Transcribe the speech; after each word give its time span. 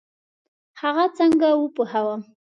هغه 0.81 1.05
څنګه 1.17 1.47
وپوهوم؟ 1.61 2.21